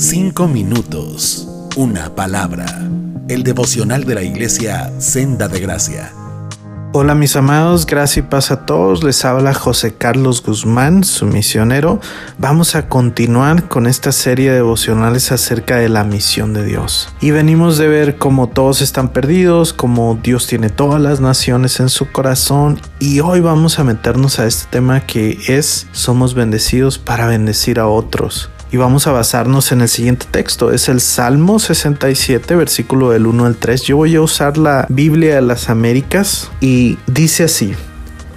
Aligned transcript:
Cinco 0.00 0.48
minutos, 0.48 1.46
una 1.76 2.14
palabra. 2.14 2.64
El 3.28 3.42
devocional 3.42 4.04
de 4.04 4.14
la 4.14 4.22
iglesia 4.22 4.90
Senda 4.98 5.46
de 5.46 5.60
Gracia. 5.60 6.10
Hola 6.94 7.14
mis 7.14 7.36
amados, 7.36 7.84
gracias 7.84 8.16
y 8.16 8.22
paz 8.22 8.50
a 8.50 8.64
todos. 8.64 9.04
Les 9.04 9.22
habla 9.26 9.52
José 9.52 9.92
Carlos 9.92 10.42
Guzmán, 10.42 11.04
su 11.04 11.26
misionero. 11.26 12.00
Vamos 12.38 12.76
a 12.76 12.88
continuar 12.88 13.68
con 13.68 13.86
esta 13.86 14.10
serie 14.10 14.48
de 14.48 14.56
devocionales 14.56 15.32
acerca 15.32 15.76
de 15.76 15.90
la 15.90 16.02
misión 16.02 16.54
de 16.54 16.64
Dios. 16.64 17.12
Y 17.20 17.32
venimos 17.32 17.76
de 17.76 17.88
ver 17.88 18.16
cómo 18.16 18.48
todos 18.48 18.80
están 18.80 19.10
perdidos, 19.10 19.74
cómo 19.74 20.18
Dios 20.22 20.46
tiene 20.46 20.70
todas 20.70 21.02
las 21.02 21.20
naciones 21.20 21.78
en 21.78 21.90
su 21.90 22.10
corazón. 22.10 22.80
Y 23.00 23.20
hoy 23.20 23.40
vamos 23.40 23.78
a 23.78 23.84
meternos 23.84 24.38
a 24.38 24.46
este 24.46 24.66
tema 24.70 25.00
que 25.00 25.38
es 25.46 25.88
somos 25.92 26.32
bendecidos 26.32 26.98
para 26.98 27.26
bendecir 27.26 27.78
a 27.78 27.86
otros 27.86 28.48
y 28.72 28.76
vamos 28.76 29.06
a 29.06 29.12
basarnos 29.12 29.72
en 29.72 29.80
el 29.80 29.88
siguiente 29.88 30.26
texto. 30.30 30.72
Es 30.72 30.88
el 30.88 31.00
Salmo 31.00 31.58
67, 31.58 32.54
versículo 32.54 33.10
del 33.10 33.26
1 33.26 33.46
al 33.46 33.56
3. 33.56 33.82
Yo 33.82 33.96
voy 33.96 34.14
a 34.16 34.20
usar 34.20 34.58
la 34.58 34.86
Biblia 34.88 35.36
de 35.36 35.42
las 35.42 35.68
Américas 35.68 36.50
y 36.60 36.98
dice 37.06 37.44
así. 37.44 37.74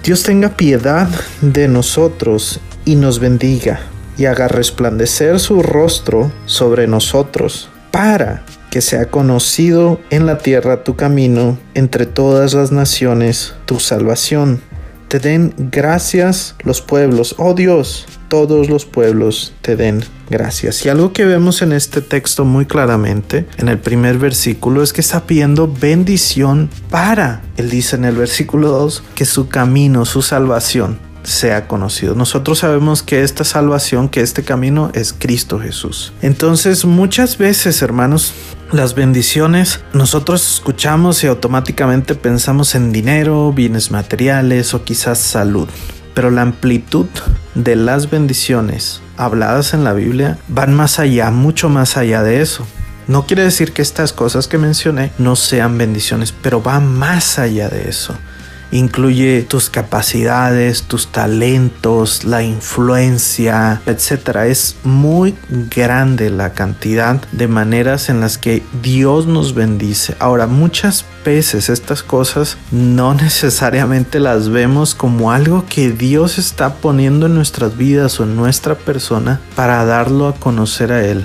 Dios 0.02 0.22
tenga 0.22 0.50
piedad 0.50 1.08
de 1.40 1.68
nosotros 1.68 2.60
y 2.84 2.96
nos 2.96 3.20
bendiga 3.20 3.80
y 4.18 4.26
haga 4.26 4.48
resplandecer 4.48 5.40
su 5.40 5.62
rostro 5.62 6.30
sobre 6.46 6.86
nosotros 6.86 7.70
para 7.90 8.44
que 8.70 8.80
sea 8.80 9.06
conocido 9.06 10.00
en 10.10 10.26
la 10.26 10.38
tierra 10.38 10.82
tu 10.82 10.96
camino, 10.96 11.58
entre 11.74 12.06
todas 12.06 12.54
las 12.54 12.72
naciones 12.72 13.54
tu 13.66 13.78
salvación. 13.78 14.60
Te 15.08 15.18
den 15.18 15.54
gracias 15.70 16.56
los 16.64 16.80
pueblos, 16.80 17.34
oh 17.38 17.54
Dios, 17.54 18.06
todos 18.28 18.68
los 18.68 18.84
pueblos 18.84 19.54
te 19.60 19.76
den 19.76 20.02
gracias. 20.28 20.84
Y 20.84 20.88
algo 20.88 21.12
que 21.12 21.24
vemos 21.24 21.62
en 21.62 21.72
este 21.72 22.00
texto 22.00 22.44
muy 22.44 22.66
claramente, 22.66 23.46
en 23.58 23.68
el 23.68 23.78
primer 23.78 24.18
versículo, 24.18 24.82
es 24.82 24.92
que 24.92 25.00
está 25.00 25.26
pidiendo 25.26 25.72
bendición 25.72 26.68
para, 26.90 27.42
él 27.56 27.70
dice 27.70 27.96
en 27.96 28.04
el 28.04 28.16
versículo 28.16 28.68
2, 28.70 29.04
que 29.14 29.24
su 29.24 29.48
camino, 29.48 30.04
su 30.04 30.22
salvación 30.22 30.98
sea 31.24 31.66
conocido. 31.66 32.14
Nosotros 32.14 32.58
sabemos 32.58 33.02
que 33.02 33.22
esta 33.22 33.44
salvación, 33.44 34.08
que 34.08 34.20
este 34.20 34.42
camino 34.42 34.90
es 34.94 35.14
Cristo 35.16 35.58
Jesús. 35.58 36.12
Entonces 36.22 36.84
muchas 36.84 37.38
veces, 37.38 37.82
hermanos, 37.82 38.34
las 38.76 38.94
bendiciones 38.94 39.80
nosotros 39.92 40.54
escuchamos 40.54 41.22
y 41.22 41.28
automáticamente 41.28 42.14
pensamos 42.14 42.74
en 42.74 42.92
dinero, 42.92 43.52
bienes 43.52 43.90
materiales 43.90 44.74
o 44.74 44.84
quizás 44.84 45.18
salud 45.18 45.68
pero 46.14 46.30
la 46.30 46.42
amplitud 46.42 47.06
de 47.54 47.76
las 47.76 48.10
bendiciones 48.10 49.00
habladas 49.16 49.74
en 49.74 49.84
la 49.84 49.92
Biblia 49.92 50.38
van 50.48 50.74
más 50.74 50.98
allá, 50.98 51.30
mucho 51.30 51.68
más 51.68 51.96
allá 51.96 52.22
de 52.22 52.40
eso. 52.40 52.66
No 53.08 53.26
quiere 53.26 53.42
decir 53.42 53.72
que 53.72 53.82
estas 53.82 54.12
cosas 54.12 54.48
que 54.48 54.56
mencioné 54.56 55.10
no 55.18 55.36
sean 55.36 55.76
bendiciones, 55.76 56.32
pero 56.32 56.62
va 56.62 56.80
más 56.80 57.38
allá 57.38 57.68
de 57.68 57.88
eso 57.88 58.16
incluye 58.74 59.42
tus 59.42 59.70
capacidades, 59.70 60.82
tus 60.82 61.06
talentos, 61.06 62.24
la 62.24 62.42
influencia, 62.42 63.80
etcétera. 63.86 64.48
Es 64.48 64.76
muy 64.82 65.36
grande 65.48 66.28
la 66.28 66.54
cantidad 66.54 67.22
de 67.30 67.46
maneras 67.46 68.08
en 68.08 68.20
las 68.20 68.36
que 68.36 68.64
Dios 68.82 69.26
nos 69.26 69.54
bendice. 69.54 70.16
Ahora, 70.18 70.48
muchas 70.48 71.04
veces 71.24 71.68
estas 71.68 72.02
cosas 72.02 72.58
no 72.72 73.14
necesariamente 73.24 74.18
las 74.18 74.48
vemos 74.48 74.96
como 74.96 75.30
algo 75.30 75.64
que 75.68 75.92
Dios 75.92 76.38
está 76.38 76.74
poniendo 76.74 77.26
en 77.26 77.36
nuestras 77.36 77.76
vidas 77.76 78.18
o 78.18 78.24
en 78.24 78.34
nuestra 78.34 78.74
persona 78.74 79.40
para 79.54 79.84
darlo 79.84 80.26
a 80.26 80.34
conocer 80.34 80.90
a 80.92 81.04
Él, 81.04 81.24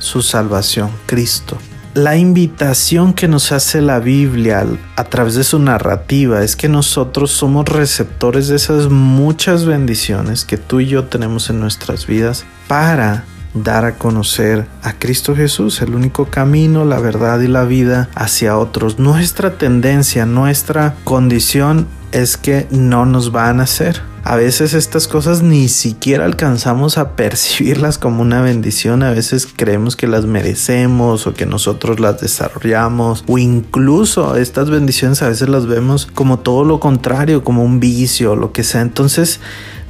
su 0.00 0.22
salvación, 0.22 0.90
Cristo 1.06 1.58
la 1.98 2.16
invitación 2.16 3.12
que 3.12 3.26
nos 3.26 3.50
hace 3.50 3.80
la 3.80 3.98
Biblia 3.98 4.64
a 4.94 5.04
través 5.04 5.34
de 5.34 5.42
su 5.42 5.58
narrativa 5.58 6.44
es 6.44 6.54
que 6.54 6.68
nosotros 6.68 7.32
somos 7.32 7.68
receptores 7.68 8.46
de 8.46 8.54
esas 8.54 8.88
muchas 8.88 9.64
bendiciones 9.64 10.44
que 10.44 10.58
tú 10.58 10.78
y 10.78 10.86
yo 10.86 11.06
tenemos 11.06 11.50
en 11.50 11.58
nuestras 11.58 12.06
vidas 12.06 12.44
para 12.68 13.24
dar 13.52 13.84
a 13.84 13.96
conocer 13.96 14.66
a 14.84 14.92
Cristo 14.92 15.34
Jesús, 15.34 15.82
el 15.82 15.96
único 15.96 16.26
camino, 16.26 16.84
la 16.84 17.00
verdad 17.00 17.40
y 17.40 17.48
la 17.48 17.64
vida 17.64 18.08
hacia 18.14 18.56
otros. 18.56 19.00
Nuestra 19.00 19.58
tendencia, 19.58 20.24
nuestra 20.24 20.94
condición 21.02 21.88
es 22.12 22.36
que 22.36 22.68
no 22.70 23.06
nos 23.06 23.32
van 23.32 23.58
a 23.58 23.64
hacer 23.64 24.02
a 24.28 24.36
veces 24.36 24.74
estas 24.74 25.08
cosas 25.08 25.42
ni 25.42 25.68
siquiera 25.68 26.26
alcanzamos 26.26 26.98
a 26.98 27.16
percibirlas 27.16 27.96
como 27.96 28.20
una 28.20 28.42
bendición, 28.42 29.02
a 29.02 29.10
veces 29.10 29.48
creemos 29.56 29.96
que 29.96 30.06
las 30.06 30.26
merecemos 30.26 31.26
o 31.26 31.32
que 31.32 31.46
nosotros 31.46 31.98
las 31.98 32.20
desarrollamos 32.20 33.24
o 33.26 33.38
incluso 33.38 34.36
estas 34.36 34.68
bendiciones 34.68 35.22
a 35.22 35.30
veces 35.30 35.48
las 35.48 35.64
vemos 35.64 36.04
como 36.04 36.40
todo 36.40 36.62
lo 36.64 36.78
contrario, 36.78 37.42
como 37.42 37.64
un 37.64 37.80
vicio 37.80 38.36
lo 38.36 38.52
que 38.52 38.64
sea. 38.64 38.82
Entonces, 38.82 39.40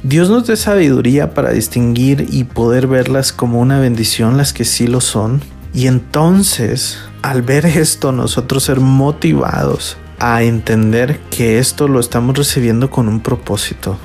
Dios 0.03 0.29
nos 0.29 0.47
dé 0.47 0.55
sabiduría 0.55 1.33
para 1.33 1.51
distinguir 1.51 2.25
y 2.29 2.45
poder 2.45 2.87
verlas 2.87 3.33
como 3.33 3.59
una 3.59 3.81
bendición, 3.81 4.37
las 4.37 4.53
que 4.53 4.63
sí 4.63 4.87
lo 4.87 5.01
son. 5.01 5.41
Y 5.73 5.87
entonces, 5.87 6.97
al 7.23 7.41
ver 7.41 7.65
esto, 7.65 8.13
nosotros 8.13 8.63
ser 8.63 8.79
motivados 8.79 9.97
a 10.17 10.43
entender 10.43 11.19
que 11.29 11.59
esto 11.59 11.89
lo 11.89 11.99
estamos 11.99 12.37
recibiendo 12.37 12.89
con 12.89 13.09
un 13.09 13.19
propósito. 13.19 13.97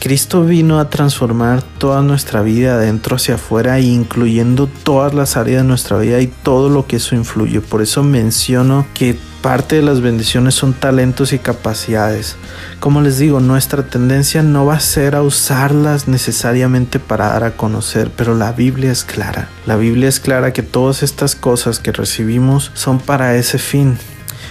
Cristo 0.00 0.44
vino 0.44 0.78
a 0.78 0.90
transformar 0.90 1.62
toda 1.62 2.02
nuestra 2.02 2.42
vida 2.42 2.76
de 2.78 2.84
adentro 2.84 3.16
hacia 3.16 3.36
afuera, 3.36 3.80
incluyendo 3.80 4.66
todas 4.66 5.14
las 5.14 5.36
áreas 5.36 5.62
de 5.62 5.68
nuestra 5.68 5.98
vida 5.98 6.20
y 6.20 6.26
todo 6.26 6.68
lo 6.68 6.86
que 6.86 6.96
eso 6.96 7.14
influye. 7.14 7.60
Por 7.60 7.80
eso 7.82 8.02
menciono 8.02 8.86
que 8.94 9.16
parte 9.44 9.76
de 9.76 9.82
las 9.82 10.00
bendiciones 10.00 10.54
son 10.54 10.72
talentos 10.72 11.34
y 11.34 11.38
capacidades. 11.38 12.36
Como 12.80 13.02
les 13.02 13.18
digo, 13.18 13.40
nuestra 13.40 13.82
tendencia 13.82 14.42
no 14.42 14.64
va 14.64 14.76
a 14.76 14.80
ser 14.80 15.14
a 15.14 15.22
usarlas 15.22 16.08
necesariamente 16.08 16.98
para 16.98 17.28
dar 17.28 17.44
a 17.44 17.56
conocer, 17.56 18.10
pero 18.16 18.34
la 18.34 18.52
Biblia 18.52 18.90
es 18.90 19.04
clara. 19.04 19.48
La 19.66 19.76
Biblia 19.76 20.08
es 20.08 20.18
clara 20.18 20.54
que 20.54 20.62
todas 20.62 21.02
estas 21.02 21.36
cosas 21.36 21.78
que 21.78 21.92
recibimos 21.92 22.70
son 22.72 22.98
para 22.98 23.36
ese 23.36 23.58
fin. 23.58 23.98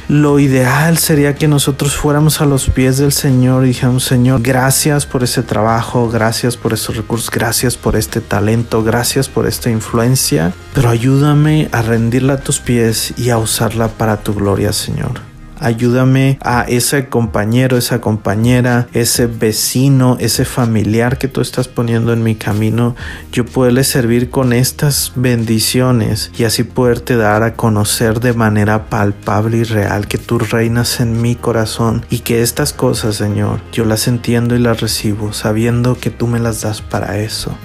Lo 0.10 0.40
ideal 0.40 0.98
sería 0.98 1.36
que 1.36 1.48
nosotros 1.48 1.96
fuéramos 1.96 2.42
a 2.42 2.46
los 2.46 2.70
pies 2.70 2.98
del 2.98 3.12
Señor 3.12 3.64
y 3.64 3.70
dijéramos, 3.70 4.04
Señor, 4.04 4.42
gracias 4.42 5.06
por 5.06 5.24
ese 5.24 5.44
trabajo, 5.44 6.10
gracias 6.10 6.58
por 6.58 6.74
esos 6.74 6.98
recursos, 6.98 7.32
gracias 7.32 7.78
por 7.78 7.96
este 7.96 8.22
talento, 8.22 8.84
gracias 8.84 9.30
por 9.30 9.48
esta 9.48 9.70
influencia, 9.70 10.54
pero 10.74 10.90
ayúdame 10.90 11.70
a 11.72 11.82
rendirla 11.82 12.34
a 12.34 12.40
tus 12.40 12.60
pies 12.60 13.14
y 13.18 13.30
a 13.30 13.38
usarla 13.38 13.88
para 13.88 14.18
tu 14.18 14.34
gloria, 14.34 14.74
Señor. 14.74 15.33
Ayúdame 15.64 16.38
a 16.42 16.66
ese 16.68 17.08
compañero, 17.08 17.78
esa 17.78 18.02
compañera, 18.02 18.88
ese 18.94 19.28
vecino, 19.28 20.18
ese 20.20 20.44
familiar 20.44 21.18
que 21.18 21.30
tú 21.30 21.40
estás 21.40 21.70
poniendo 21.70 22.12
en 22.12 22.22
mi 22.22 22.36
camino, 22.36 22.98
yo 23.32 23.46
poderle 23.46 23.86
servir 23.86 24.30
con 24.30 24.52
estas 24.52 25.14
bendiciones 25.16 26.32
y 26.38 26.44
así 26.44 26.64
poderte 26.64 27.16
dar 27.16 27.44
a 27.44 27.54
conocer 27.54 28.20
de 28.20 28.34
manera 28.34 28.90
palpable 28.90 29.58
y 29.58 29.64
real 29.64 30.08
que 30.08 30.18
tú 30.18 30.38
reinas 30.38 31.00
en 31.00 31.22
mi 31.22 31.36
corazón 31.36 32.06
y 32.10 32.20
que 32.20 32.42
estas 32.42 32.74
cosas, 32.74 33.16
Señor, 33.16 33.62
yo 33.72 33.86
las 33.86 34.10
entiendo 34.10 34.56
y 34.56 34.60
las 34.60 34.82
recibo 34.82 35.32
sabiendo 35.32 35.98
que 35.98 36.10
tú 36.10 36.28
me 36.28 36.40
las 36.40 36.62
das 36.62 36.82
para 36.82 37.20
eso. 37.20 37.56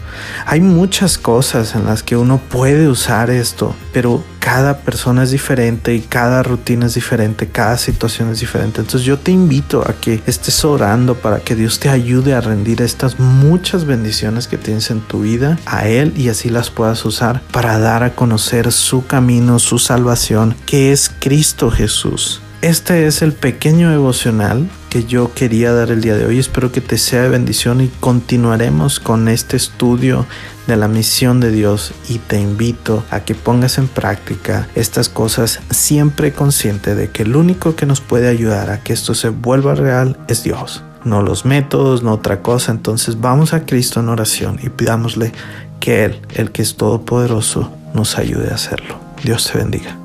Hay 0.46 0.60
muchas 0.60 1.18
cosas 1.18 1.74
en 1.74 1.84
las 1.86 2.02
que 2.02 2.16
uno 2.16 2.38
puede 2.38 2.88
usar 2.88 3.30
esto, 3.30 3.74
pero 3.92 4.22
cada 4.50 4.78
persona 4.78 5.24
es 5.24 5.30
diferente 5.30 5.94
y 5.94 6.00
cada 6.00 6.42
rutina 6.42 6.86
es 6.86 6.94
diferente, 6.94 7.48
cada 7.48 7.76
situación 7.76 8.30
es 8.30 8.40
diferente. 8.40 8.80
Entonces 8.80 9.02
yo 9.02 9.18
te 9.18 9.30
invito 9.30 9.82
a 9.86 9.92
que 9.92 10.22
estés 10.24 10.64
orando 10.64 11.16
para 11.16 11.40
que 11.40 11.54
Dios 11.54 11.78
te 11.78 11.90
ayude 11.90 12.32
a 12.32 12.40
rendir 12.40 12.80
estas 12.80 13.20
muchas 13.20 13.84
bendiciones 13.84 14.48
que 14.48 14.56
tienes 14.56 14.90
en 14.90 15.00
tu 15.00 15.20
vida 15.20 15.58
a 15.66 15.86
Él 15.86 16.14
y 16.16 16.30
así 16.30 16.48
las 16.48 16.70
puedas 16.70 17.04
usar 17.04 17.42
para 17.52 17.78
dar 17.78 18.02
a 18.02 18.14
conocer 18.14 18.72
su 18.72 19.06
camino, 19.06 19.58
su 19.58 19.78
salvación, 19.78 20.56
que 20.64 20.92
es 20.92 21.10
Cristo 21.20 21.70
Jesús. 21.70 22.40
Este 22.60 23.06
es 23.06 23.22
el 23.22 23.34
pequeño 23.34 23.88
devocional 23.88 24.68
que 24.90 25.04
yo 25.04 25.32
quería 25.32 25.72
dar 25.72 25.92
el 25.92 26.00
día 26.00 26.16
de 26.16 26.26
hoy. 26.26 26.40
Espero 26.40 26.72
que 26.72 26.80
te 26.80 26.98
sea 26.98 27.22
de 27.22 27.28
bendición 27.28 27.80
y 27.80 27.86
continuaremos 28.00 28.98
con 28.98 29.28
este 29.28 29.56
estudio 29.56 30.26
de 30.66 30.76
la 30.76 30.88
misión 30.88 31.38
de 31.38 31.52
Dios 31.52 31.92
y 32.08 32.18
te 32.18 32.40
invito 32.40 33.04
a 33.12 33.20
que 33.20 33.36
pongas 33.36 33.78
en 33.78 33.86
práctica 33.86 34.66
estas 34.74 35.08
cosas 35.08 35.60
siempre 35.70 36.32
consciente 36.32 36.96
de 36.96 37.10
que 37.10 37.22
el 37.22 37.36
único 37.36 37.76
que 37.76 37.86
nos 37.86 38.00
puede 38.00 38.26
ayudar 38.26 38.70
a 38.70 38.82
que 38.82 38.92
esto 38.92 39.14
se 39.14 39.28
vuelva 39.28 39.76
real 39.76 40.18
es 40.26 40.42
Dios. 40.42 40.82
No 41.04 41.22
los 41.22 41.44
métodos, 41.44 42.02
no 42.02 42.12
otra 42.14 42.42
cosa. 42.42 42.72
Entonces 42.72 43.20
vamos 43.20 43.54
a 43.54 43.66
Cristo 43.66 44.00
en 44.00 44.08
oración 44.08 44.58
y 44.60 44.68
pidámosle 44.68 45.32
que 45.78 46.04
Él, 46.04 46.20
el 46.34 46.50
que 46.50 46.62
es 46.62 46.76
todopoderoso, 46.76 47.70
nos 47.94 48.18
ayude 48.18 48.50
a 48.50 48.56
hacerlo. 48.56 48.98
Dios 49.22 49.48
te 49.48 49.58
bendiga. 49.58 49.96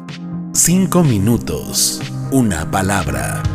Cinco 0.54 1.04
minutos 1.04 2.00
una 2.34 2.66
palabra. 2.66 3.53